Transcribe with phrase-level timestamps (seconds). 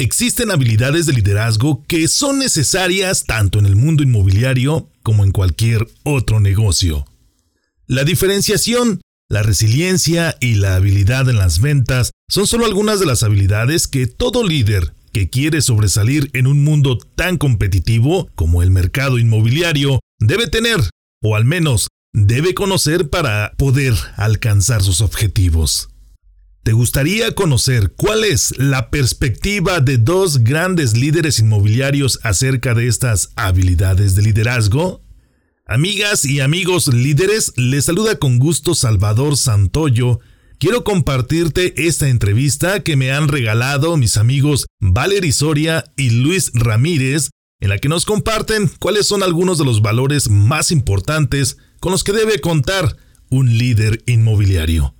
[0.00, 5.88] Existen habilidades de liderazgo que son necesarias tanto en el mundo inmobiliario como en cualquier
[6.04, 7.04] otro negocio.
[7.88, 13.24] La diferenciación, la resiliencia y la habilidad en las ventas son solo algunas de las
[13.24, 19.18] habilidades que todo líder que quiere sobresalir en un mundo tan competitivo como el mercado
[19.18, 20.78] inmobiliario debe tener,
[21.24, 25.88] o al menos debe conocer para poder alcanzar sus objetivos.
[26.68, 33.30] ¿Te gustaría conocer cuál es la perspectiva de dos grandes líderes inmobiliarios acerca de estas
[33.36, 35.00] habilidades de liderazgo?
[35.64, 40.20] Amigas y amigos líderes, les saluda con gusto Salvador Santoyo.
[40.58, 47.30] Quiero compartirte esta entrevista que me han regalado mis amigos Valery Soria y Luis Ramírez,
[47.60, 52.04] en la que nos comparten cuáles son algunos de los valores más importantes con los
[52.04, 52.94] que debe contar
[53.30, 54.97] un líder inmobiliario.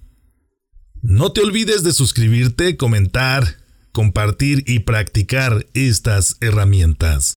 [1.03, 3.57] No te olvides de suscribirte, comentar,
[3.93, 7.35] compartir y practicar estas herramientas.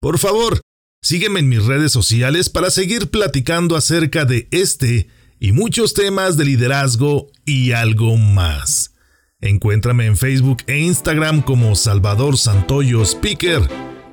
[0.00, 0.60] Por favor,
[1.02, 5.08] sígueme en mis redes sociales para seguir platicando acerca de este
[5.40, 8.94] y muchos temas de liderazgo y algo más.
[9.40, 13.62] Encuéntrame en Facebook e Instagram como Salvador Santoyo Speaker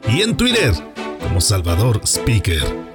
[0.07, 0.73] y en Twitter
[1.19, 2.94] como Salvador Speaker.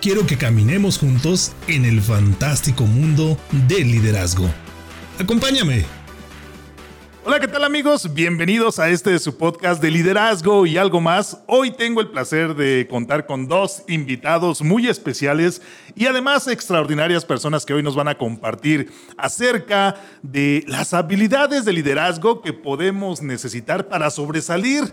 [0.00, 4.48] quiero que caminemos juntos en el fantástico mundo del liderazgo.
[5.18, 5.84] Acompáñame.
[7.24, 8.14] Hola, ¿qué tal amigos?
[8.14, 11.42] Bienvenidos a este su podcast de liderazgo y algo más.
[11.48, 15.60] Hoy tengo el placer de contar con dos invitados muy especiales
[15.96, 21.72] y además extraordinarias personas que hoy nos van a compartir acerca de las habilidades de
[21.72, 24.84] liderazgo que podemos necesitar para sobresalir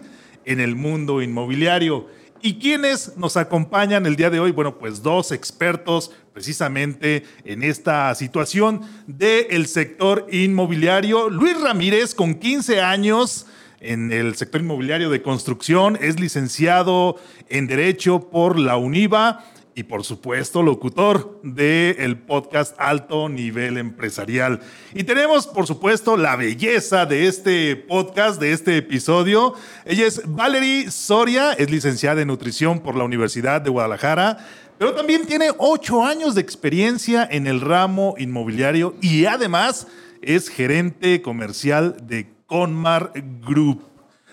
[0.46, 2.08] en el mundo inmobiliario.
[2.46, 4.52] ¿Y quiénes nos acompañan el día de hoy?
[4.52, 11.30] Bueno, pues dos expertos precisamente en esta situación del sector inmobiliario.
[11.30, 13.46] Luis Ramírez, con 15 años
[13.80, 17.16] en el sector inmobiliario de construcción, es licenciado
[17.48, 24.60] en Derecho por la UNIVA y por supuesto locutor del podcast Alto Nivel Empresarial.
[24.94, 29.54] Y tenemos por supuesto la belleza de este podcast, de este episodio.
[29.86, 34.38] Ella es Valerie Soria, es licenciada en nutrición por la Universidad de Guadalajara.
[34.78, 39.88] Pero también tiene ocho años de experiencia en el ramo inmobiliario y además
[40.22, 43.84] es gerente comercial de Conmar Group.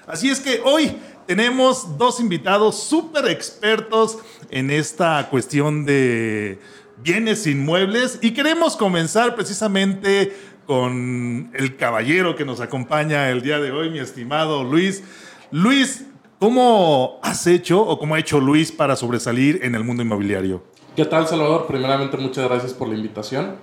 [0.07, 0.97] Así es que hoy
[1.31, 4.19] tenemos dos invitados súper expertos
[4.51, 6.59] en esta cuestión de
[7.05, 10.37] bienes inmuebles y queremos comenzar precisamente
[10.67, 15.05] con el caballero que nos acompaña el día de hoy, mi estimado Luis.
[15.53, 16.05] Luis,
[16.41, 20.65] ¿cómo has hecho o cómo ha hecho Luis para sobresalir en el mundo inmobiliario?
[20.97, 21.69] ¿Qué tal, Salvador?
[21.69, 23.55] Primeramente, muchas gracias por la invitación.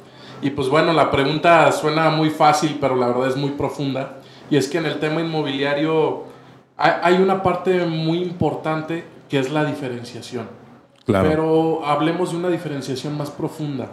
[0.41, 4.21] Y pues bueno, la pregunta suena muy fácil, pero la verdad es muy profunda.
[4.49, 6.36] Y es que en el tema inmobiliario
[6.77, 10.47] hay una parte muy importante que es la diferenciación.
[11.05, 11.29] Claro.
[11.29, 13.87] Pero hablemos de una diferenciación más profunda.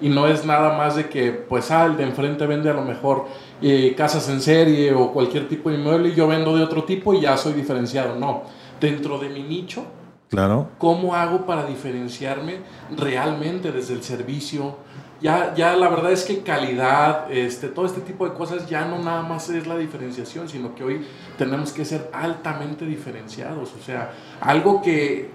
[0.00, 2.82] Y no es nada más de que, pues, ah, el de enfrente vende a lo
[2.82, 3.26] mejor
[3.60, 7.12] eh, casas en serie o cualquier tipo de inmueble y yo vendo de otro tipo
[7.12, 8.14] y ya soy diferenciado.
[8.14, 8.44] No.
[8.80, 9.84] Dentro de mi nicho,
[10.30, 10.68] claro.
[10.78, 12.60] ¿cómo hago para diferenciarme
[12.96, 14.76] realmente desde el servicio,
[15.20, 18.98] ya, ya la verdad es que calidad, este, todo este tipo de cosas ya no
[18.98, 21.06] nada más es la diferenciación, sino que hoy
[21.36, 23.72] tenemos que ser altamente diferenciados.
[23.78, 25.30] O sea, algo que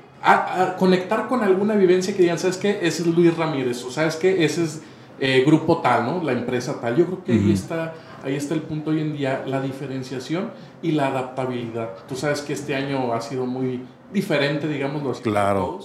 [0.80, 2.80] conectar con alguna vivencia que digan, ¿sabes qué?
[2.82, 4.44] Ese es Luis Ramírez, o sabes qué?
[4.44, 4.82] Ese es
[5.20, 6.24] eh, grupo tal, ¿no?
[6.24, 6.96] La empresa tal.
[6.96, 7.94] Yo creo que ahí está
[8.24, 10.50] ahí está el punto hoy en día, la diferenciación
[10.82, 11.92] y la adaptabilidad.
[12.08, 15.22] Tú sabes que este año ha sido muy diferente, digámoslo así.
[15.22, 15.80] Claro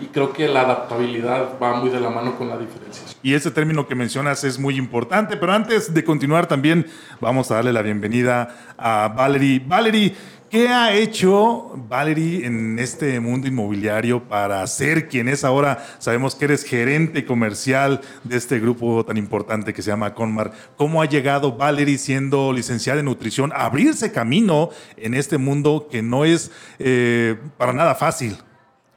[0.00, 3.18] y creo que la adaptabilidad va muy de la mano con la diferenciación.
[3.22, 6.86] Y ese término que mencionas es muy importante, pero antes de continuar también
[7.20, 9.62] vamos a darle la bienvenida a Valerie.
[9.66, 10.14] Valerie,
[10.50, 15.84] ¿Qué ha hecho Valerie en este mundo inmobiliario para ser quien es ahora?
[15.98, 20.52] Sabemos que eres gerente comercial de este grupo tan importante que se llama Conmar.
[20.78, 26.00] ¿Cómo ha llegado Valerie siendo licenciada en nutrición a abrirse camino en este mundo que
[26.00, 28.38] no es eh, para nada fácil?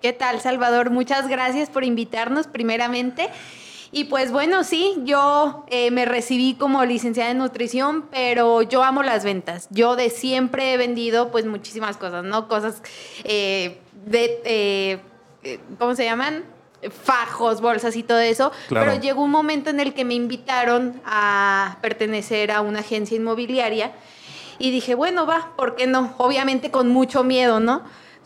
[0.02, 0.90] ¿Qué tal, Salvador?
[0.90, 3.30] Muchas gracias por invitarnos primeramente.
[3.92, 9.04] Y pues bueno, sí, yo eh, me recibí como licenciada en nutrición, pero yo amo
[9.04, 9.68] las ventas.
[9.70, 12.48] Yo de siempre he vendido pues muchísimas cosas, ¿no?
[12.48, 12.82] Cosas
[13.26, 14.42] eh, de,
[15.44, 16.46] eh, ¿cómo se llaman?
[17.04, 18.52] Fajos, bolsas y todo eso.
[18.70, 23.92] Pero llegó un momento en el que me invitaron a pertenecer a una agencia inmobiliaria
[24.58, 26.16] y dije, bueno, va, ¿por qué no?
[26.18, 27.84] Obviamente con mucho miedo, ¿no?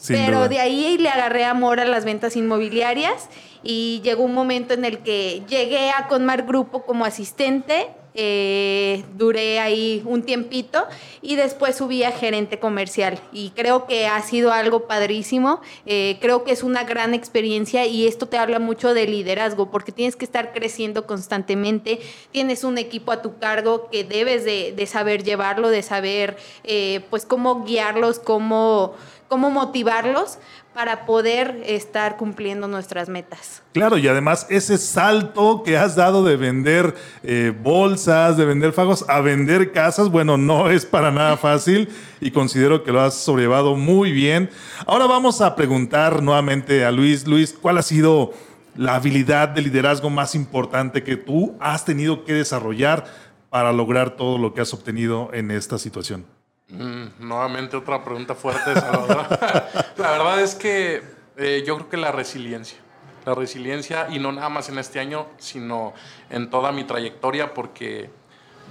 [0.07, 3.29] Pero de ahí le agarré amor a las ventas inmobiliarias
[3.63, 9.59] y llegó un momento en el que llegué a Conmar Grupo como asistente, eh, duré
[9.59, 10.85] ahí un tiempito
[11.21, 13.19] y después subí a gerente comercial.
[13.33, 18.07] Y creo que ha sido algo padrísimo, eh, creo que es una gran experiencia y
[18.07, 21.99] esto te habla mucho de liderazgo porque tienes que estar creciendo constantemente,
[22.31, 27.25] tienes un equipo a tu cargo que debes de, saber llevarlo, de saber eh, pues
[27.25, 28.93] cómo guiarlos, cómo
[29.27, 30.37] cómo motivarlos
[30.73, 33.63] para poder estar cumpliendo nuestras metas.
[33.71, 36.93] Claro, y además ese salto que has dado de vender
[37.23, 41.89] eh, bolsas, de vender fagos a vender casas, bueno, no es para nada fácil
[42.19, 44.49] y considero que lo has sobrellevado muy bien.
[44.85, 47.25] Ahora vamos a preguntar nuevamente a Luis.
[47.25, 48.33] Luis, ¿cuál ha sido
[48.75, 53.05] la habilidad de liderazgo más importante que tú has tenido que desarrollar
[53.49, 56.34] para lograr todo lo que has obtenido en esta situación?
[56.69, 58.73] Mm, nuevamente otra pregunta fuerte,
[59.97, 61.03] la verdad es que
[61.37, 62.79] eh, yo creo que la resiliencia.
[63.23, 65.93] La resiliencia, y no nada más en este año, sino
[66.29, 68.09] en toda mi trayectoria, porque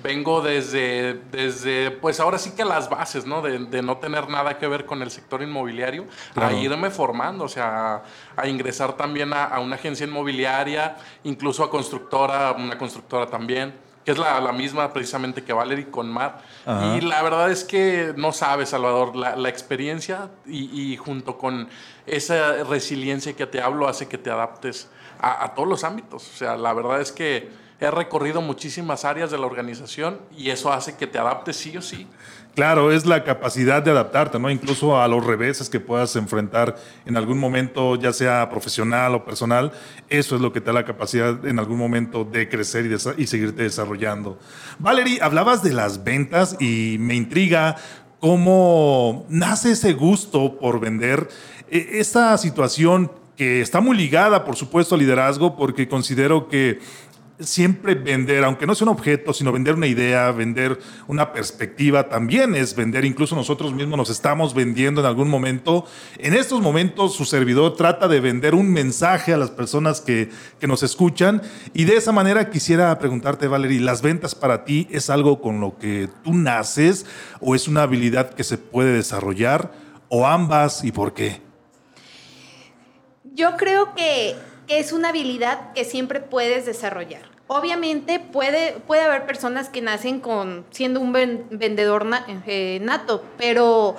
[0.02, 3.42] vengo desde, desde pues ahora sí que las bases, ¿no?
[3.42, 8.02] De, no tener nada que ver con el sector inmobiliario, a irme formando, o sea,
[8.36, 13.74] a, ingresar también a, a, una agencia inmobiliaria, incluso a constructora, una constructora también
[14.04, 16.42] que es la, misma precisamente que Valerie con Mar.
[16.66, 21.68] Y la verdad es que no sabes, Salvador, la, experiencia y, junto con
[22.06, 24.88] esa resiliencia que te hablo hace que te adaptes
[25.20, 26.28] a, a todos los ámbitos.
[26.28, 30.72] O sea, la verdad es que he recorrido muchísimas áreas de la organización y eso
[30.72, 32.06] hace que te adaptes sí o sí.
[32.54, 34.48] Claro, es la capacidad de adaptarte, ¿no?
[34.48, 39.72] Incluso a los reveses que puedas enfrentar en algún momento, ya sea profesional o personal,
[40.08, 43.26] eso es lo que te da la capacidad en algún momento de crecer y, y
[43.26, 44.38] seguirte desarrollando.
[44.78, 47.76] Valerie, hablabas de las ventas y me intriga
[48.20, 51.28] cómo nace ese gusto por vender.
[51.68, 56.78] E, esta situación que está muy ligada, por supuesto, al liderazgo, porque considero que
[57.40, 60.78] siempre vender, aunque no sea un objeto, sino vender una idea, vender
[61.08, 63.04] una perspectiva, también es vender.
[63.04, 65.84] Incluso nosotros mismos nos estamos vendiendo en algún momento.
[66.18, 70.66] En estos momentos su servidor trata de vender un mensaje a las personas que, que
[70.66, 71.42] nos escuchan.
[71.72, 75.76] Y de esa manera quisiera preguntarte, Valerie, ¿las ventas para ti es algo con lo
[75.78, 77.06] que tú naces
[77.40, 79.72] o es una habilidad que se puede desarrollar
[80.08, 81.42] o ambas y por qué?
[83.34, 84.36] Yo creo que
[84.68, 87.22] es una habilidad que siempre puedes desarrollar.
[87.46, 92.06] Obviamente puede, puede haber personas que nacen con siendo un vendedor
[92.46, 93.96] eh, nato, pero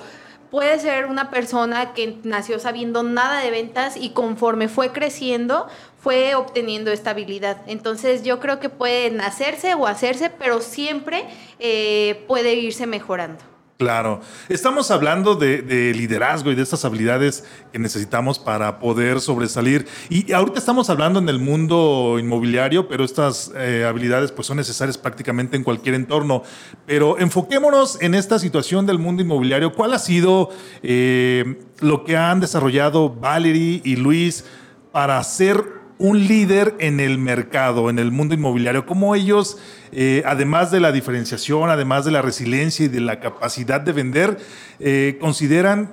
[0.50, 5.68] puede ser una persona que nació sabiendo nada de ventas y conforme fue creciendo
[5.98, 7.62] fue obteniendo esta habilidad.
[7.66, 11.24] Entonces yo creo que puede nacerse o hacerse, pero siempre
[11.58, 13.55] eh, puede irse mejorando.
[13.78, 19.86] Claro, estamos hablando de, liderazgo y de estas habilidades que necesitamos para poder sobresalir.
[20.08, 24.96] Y ahorita estamos hablando en el mundo inmobiliario, pero estas eh, habilidades pues son necesarias
[24.96, 26.42] prácticamente en cualquier entorno.
[26.86, 29.74] Pero enfoquémonos en esta situación del mundo inmobiliario.
[29.74, 30.48] ¿Cuál ha sido
[30.82, 34.46] eh, lo que han desarrollado Valerie y Luis
[34.90, 39.58] para ser un líder en el mercado, en el mundo inmobiliario, cómo ellos,
[39.92, 44.38] eh, además de la diferenciación, además de la resiliencia y de la capacidad de vender,
[44.78, 45.90] eh, consideran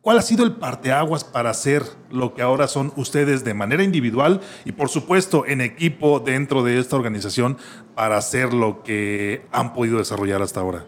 [0.00, 4.40] cuál ha sido el parteaguas para hacer lo que ahora son ustedes de manera individual
[4.64, 7.56] y por supuesto en equipo dentro de esta organización
[7.94, 10.84] para hacer lo que han podido desarrollar hasta ahora.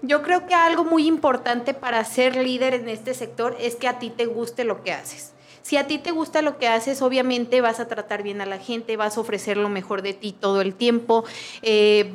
[0.00, 3.98] Yo creo que algo muy importante para ser líder en este sector es que a
[3.98, 5.32] ti te guste lo que haces.
[5.62, 8.58] Si a ti te gusta lo que haces, obviamente vas a tratar bien a la
[8.58, 11.24] gente, vas a ofrecer lo mejor de ti todo el tiempo.
[11.62, 12.12] Eh,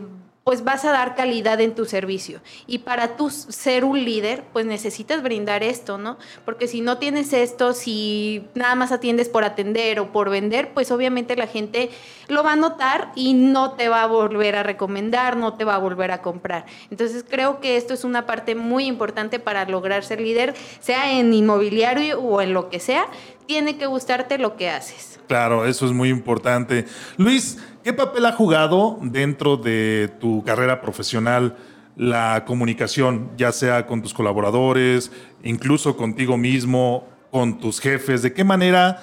[0.48, 2.40] pues vas a dar calidad en tu servicio.
[2.68, 6.18] Y para tú ser un líder, pues necesitas brindar esto, ¿no?
[6.46, 10.90] Porque si no tienes esto, si nada más atiendes por atender o por vender, pues
[10.90, 11.90] obviamente la gente
[12.30, 15.76] lo va a notar y no te va a volver a recomendar, no te va
[15.76, 16.66] a volver a comprar.
[16.92, 21.34] Entonces creo que esto es una parte muy importante para lograr ser líder, sea en
[21.34, 23.08] inmobiliario o en lo que sea,
[23.48, 25.20] tiene que gustarte lo que haces.
[25.28, 26.86] Claro, eso es muy importante.
[27.18, 31.56] Luis, ¿qué papel ha jugado dentro de tu carrera profesional
[31.96, 35.10] la comunicación, ya sea con tus colaboradores,
[35.42, 38.24] incluso contigo mismo, con tus jefes?
[38.24, 39.02] ¿De qué manera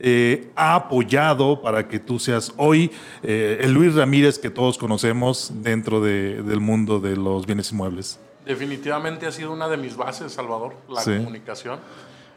[0.00, 2.90] eh, ha apoyado para que tú seas hoy
[3.22, 8.18] eh, el Luis Ramírez que todos conocemos dentro del mundo de los bienes inmuebles?
[8.44, 11.78] Definitivamente ha sido una de mis bases, Salvador, la comunicación.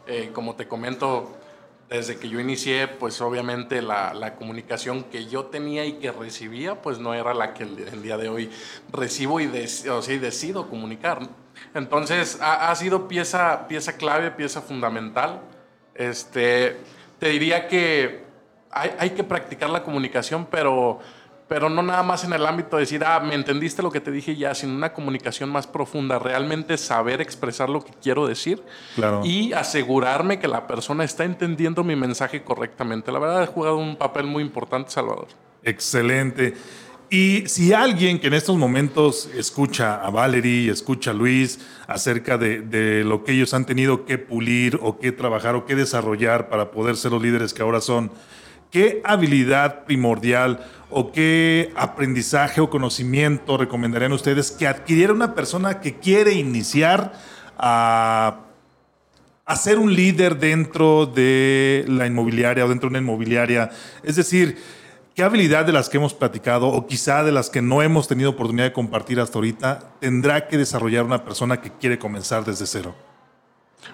[0.06, 1.36] Eh, como te comento,
[1.88, 6.82] desde que yo inicié, pues obviamente la, la, comunicación que yo tenía y que recibía,
[6.82, 8.50] pues no era la que el, día de hoy
[8.92, 11.20] recibo y, o sea, decido comunicar.
[11.74, 15.40] Entonces ha, ha, sido pieza, pieza clave, pieza fundamental.
[15.94, 16.76] Este,
[17.18, 18.22] te diría que
[18.70, 21.00] hay, hay que practicar la comunicación, pero
[21.48, 24.10] pero no nada más en el ámbito de decir, ah, me entendiste lo que te
[24.10, 28.62] dije ya, sino una comunicación más profunda, realmente saber expresar lo que quiero decir
[29.24, 33.10] y asegurarme que la persona está entendiendo mi mensaje correctamente.
[33.10, 35.28] La verdad, ha jugado un papel muy importante, Salvador.
[35.64, 36.54] Excelente.
[37.10, 42.60] Y si alguien que en estos momentos escucha a Valerie, escucha a Luis acerca de,
[42.60, 46.70] de, lo que ellos han tenido que pulir o que trabajar o que desarrollar para
[46.70, 48.10] poder ser los líderes que ahora son,
[48.70, 55.98] ¿qué habilidad primordial o qué aprendizaje o conocimiento recomendarían ustedes que adquiriera una persona que
[55.98, 57.12] quiere iniciar
[57.58, 58.44] a,
[59.56, 63.70] ser un líder dentro de la inmobiliaria o dentro de una inmobiliaria?
[64.02, 64.58] Es decir,
[65.14, 68.30] ¿qué habilidad de las que hemos platicado o quizá de las que no hemos tenido
[68.30, 73.07] oportunidad de compartir hasta ahorita tendrá que desarrollar una persona que quiere comenzar desde cero?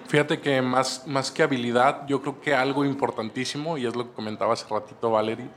[0.07, 4.13] Fíjate que más, más que habilidad, yo creo que algo importantísimo, y es lo que
[4.13, 5.49] comentaba hace ratito Valerie,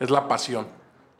[0.00, 0.66] es la pasión.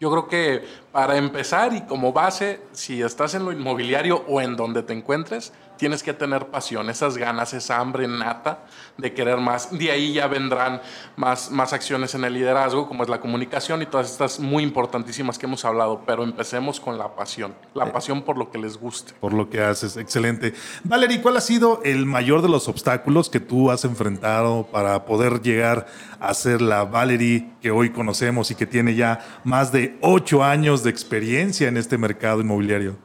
[0.01, 4.57] Yo creo que para empezar y como base, si estás en lo inmobiliario o en
[4.57, 8.65] donde te encuentres, tienes que tener pasión, esas ganas, esa hambre nata
[8.97, 9.77] de querer más.
[9.77, 10.81] De ahí ya vendrán
[11.17, 15.39] más, más acciones en el liderazgo, como es la comunicación y todas estas muy importantísimas
[15.39, 16.03] que hemos hablado.
[16.07, 19.13] Pero empecemos con la pasión, la eh, pasión por lo que les guste.
[19.21, 20.55] Por lo que haces, excelente.
[20.85, 25.43] Valerie, ¿cuál ha sido el mayor de los obstáculos que tú has enfrentado para poder
[25.43, 25.87] llegar
[26.21, 30.83] a ser la Valerie que hoy conocemos y que tiene ya más de ocho años
[30.83, 32.97] de experiencia en este mercado inmobiliario?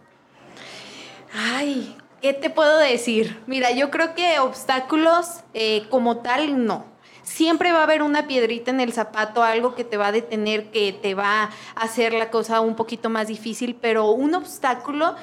[1.34, 3.42] Ay, ¿Qué te puedo decir?
[3.46, 6.86] Mira, yo creo que obstáculos eh, como tal no.
[7.22, 10.72] Siempre va a haber una piedrita en el zapato, algo que te va a detener,
[10.72, 15.16] que te va a hacer la cosa un poquito más difícil, pero un obstáculo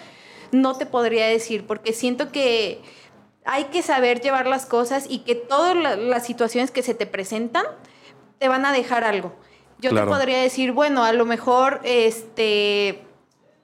[0.52, 2.82] no te podría decir, porque siento que
[3.44, 7.64] hay que saber llevar las cosas y que todas las situaciones que se te presentan
[8.38, 9.34] te van a dejar algo.
[9.78, 13.04] Yo te podría decir, bueno, a lo mejor este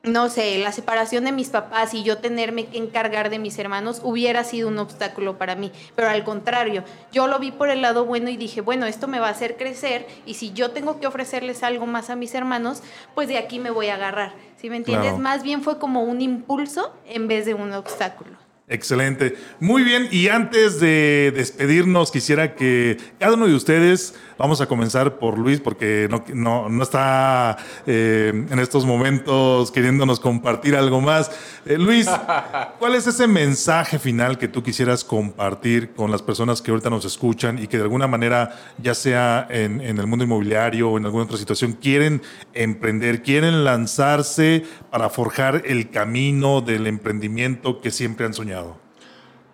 [0.03, 4.01] no sé, la separación de mis papás y yo tenerme que encargar de mis hermanos
[4.03, 5.73] hubiera sido un obstáculo para mí.
[5.95, 9.21] Pero al contrario, yo lo vi por el lado bueno y dije, bueno, esto me
[9.21, 12.83] va a hacer crecer y si yo tengo que ofrecerles algo más a mis hermanos,
[13.15, 14.33] pues de aquí me voy a agarrar.
[14.57, 15.19] ¿Sí me entiendes?
[15.19, 18.50] Más bien fue como un impulso en vez de un obstáculo.
[18.71, 19.37] Excelente.
[19.59, 25.19] Muy bien, y antes de despedirnos, quisiera que cada uno de ustedes Vamos a comenzar
[25.19, 31.31] por Luis porque no, no, está eh, en estos momentos queriéndonos compartir algo más.
[31.67, 32.09] Eh, Luis,
[32.79, 37.05] ¿cuál es ese mensaje final que tú quisieras compartir con las personas que ahorita nos
[37.05, 41.05] escuchan y que de alguna manera, ya sea en, en el mundo inmobiliario o en
[41.05, 42.23] alguna otra situación, quieren
[42.55, 48.60] emprender, quieren lanzarse para forjar el camino del emprendimiento que siempre han soñado?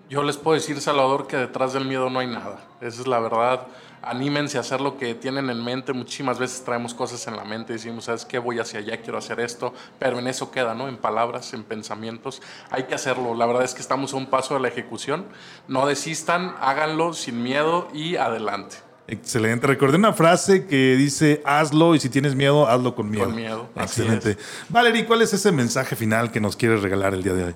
[0.08, 2.60] Yo les puedo decir, Salvador, que detrás del miedo no hay nada.
[2.80, 3.66] Esa es la verdad
[4.06, 5.92] anímense a hacer lo que tienen en mente.
[5.92, 8.38] Muchísimas veces traemos cosas en la mente y decimos, ¿sabes qué?
[8.38, 10.88] Voy hacia allá, quiero hacer esto, pero en eso queda, ¿no?
[10.88, 12.40] En palabras, en pensamientos.
[12.70, 13.34] Hay que hacerlo.
[13.34, 15.26] La verdad es que estamos a un paso de la ejecución.
[15.68, 18.76] No desistan, háganlo sin miedo y adelante.
[19.08, 19.66] Excelente.
[19.66, 23.26] Recordé una frase que dice, hazlo y si tienes miedo, hazlo con miedo.
[23.26, 23.68] Con miedo.
[23.76, 24.36] Excelente.
[24.68, 27.54] Valerie, ¿cuál es ese mensaje final que nos quieres regalar el día de hoy?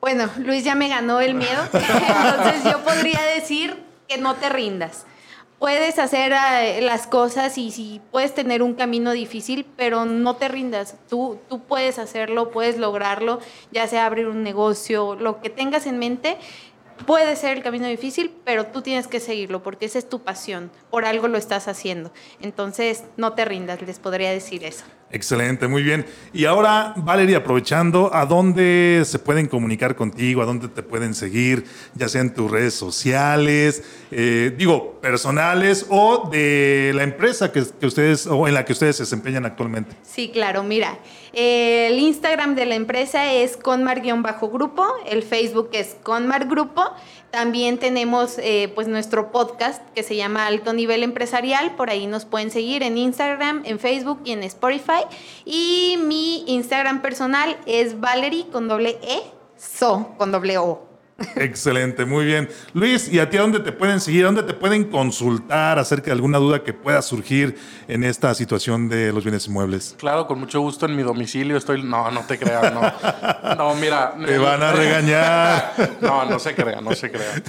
[0.00, 5.06] Bueno, Luis ya me ganó el miedo, entonces yo podría decir que no te rindas
[5.58, 10.48] puedes hacer eh, las cosas y si puedes tener un camino difícil, pero no te
[10.48, 10.96] rindas.
[11.08, 13.40] Tú, tú puedes hacerlo, puedes lograrlo,
[13.72, 16.36] ya sea abrir un negocio, lo que tengas en mente,
[17.04, 20.70] Puede ser el camino difícil, pero tú tienes que seguirlo porque esa es tu pasión.
[20.90, 22.10] Por algo lo estás haciendo.
[22.40, 24.86] Entonces, no te rindas, les podría decir eso.
[25.10, 26.04] Excelente, muy bien.
[26.32, 30.42] Y ahora, Valeria, aprovechando, ¿a dónde se pueden comunicar contigo?
[30.42, 31.64] ¿A dónde te pueden seguir?
[31.94, 38.26] Ya sea en tus redes sociales, eh, digo, personales o de la empresa que, ustedes
[38.26, 39.94] o en la que ustedes se desempeñan actualmente.
[40.02, 40.98] Sí, claro, mira.
[41.32, 46.82] el Instagram de la empresa es conmar-grupo, el Facebook es Conmar Grupo
[47.36, 52.24] también tenemos eh, pues nuestro podcast que se llama Alto Nivel Empresarial, por ahí nos
[52.24, 55.02] pueden seguir en Instagram, en Facebook y en Spotify.
[55.44, 59.20] Y mi Instagram personal es Valerie con doble E,
[59.58, 60.95] So con doble O.
[61.34, 62.48] Excelente, muy bien.
[62.74, 64.24] Luis, ¿y a ti a dónde te pueden seguir?
[64.24, 67.58] ¿Dónde te pueden consultar acerca de alguna duda que pueda surgir
[67.88, 69.94] en esta situación de los bienes inmuebles?
[69.98, 71.82] Claro, con mucho gusto en mi domicilio estoy.
[71.82, 72.82] No, no te creas, no.
[73.56, 74.14] No, mira.
[74.26, 75.72] Te van a regañar.
[76.02, 77.42] no, no se crea, no se crea.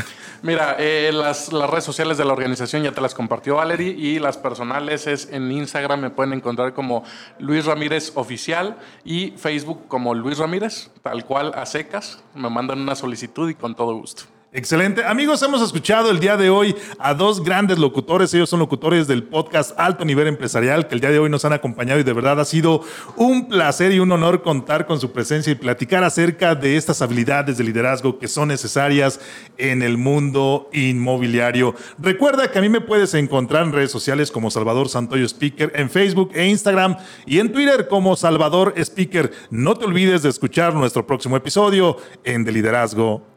[0.44, 4.20] Mira, eh, las, las, redes sociales de la organización ya te las compartió Valerie y
[4.20, 7.04] las personales es en Instagram me pueden encontrar como
[7.40, 12.24] Luis Ramírez Oficial y Facebook como Luis Ramírez, tal cual a secas.
[12.36, 14.24] Me mandan una solicitud y con todo gusto.
[14.54, 15.04] Excelente.
[15.04, 18.34] Amigos, hemos escuchado el día de hoy a dos grandes locutores.
[18.34, 21.52] Ellos son locutores del podcast Alto Nivel Empresarial, que el día de hoy nos han
[21.52, 22.82] acompañado y de verdad ha sido
[23.18, 27.58] un placer y un honor contar con su presencia y platicar acerca de estas habilidades
[27.58, 29.20] de liderazgo que son necesarias
[29.58, 31.76] en el mundo inmobiliario.
[32.00, 35.90] Recuerda que a mí me puedes encontrar en redes sociales como Salvador Santoyo Speaker, en
[35.90, 36.96] Facebook e Instagram
[37.26, 39.30] y en Twitter como Salvador Speaker.
[39.52, 43.37] No te olvides de escuchar nuestro próximo episodio en De Liderazgo